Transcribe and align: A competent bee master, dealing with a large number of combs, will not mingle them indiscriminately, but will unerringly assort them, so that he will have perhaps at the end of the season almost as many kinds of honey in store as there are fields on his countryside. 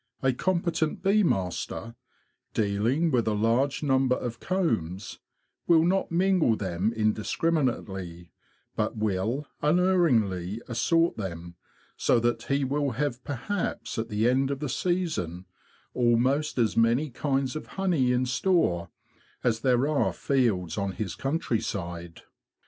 A 0.23 0.33
competent 0.33 1.03
bee 1.03 1.21
master, 1.21 1.93
dealing 2.55 3.11
with 3.11 3.27
a 3.27 3.35
large 3.35 3.83
number 3.83 4.15
of 4.15 4.39
combs, 4.39 5.19
will 5.67 5.83
not 5.85 6.11
mingle 6.11 6.55
them 6.55 6.91
indiscriminately, 6.91 8.31
but 8.75 8.97
will 8.97 9.45
unerringly 9.61 10.59
assort 10.67 11.17
them, 11.17 11.53
so 11.97 12.19
that 12.19 12.41
he 12.45 12.63
will 12.63 12.93
have 12.93 13.23
perhaps 13.23 13.99
at 13.99 14.09
the 14.09 14.27
end 14.27 14.49
of 14.49 14.59
the 14.59 14.69
season 14.69 15.45
almost 15.93 16.57
as 16.57 16.75
many 16.75 17.11
kinds 17.11 17.55
of 17.55 17.67
honey 17.77 18.11
in 18.11 18.25
store 18.25 18.89
as 19.43 19.59
there 19.59 19.87
are 19.87 20.13
fields 20.13 20.79
on 20.79 20.93
his 20.93 21.13
countryside. 21.13 22.23